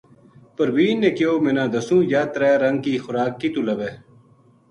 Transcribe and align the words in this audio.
پروین 0.55 0.95
نے 1.03 1.09
کہیو 1.17 1.33
منا 1.43 1.65
دسوں 1.73 2.01
یاہ 2.11 2.27
ترے 2.33 2.51
رنگ 2.63 2.77
کی 2.85 2.93
خوراک 3.03 3.33
کِتو 3.39 3.61
لبھے 3.67 3.91